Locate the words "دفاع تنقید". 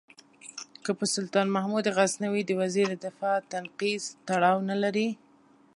3.05-4.03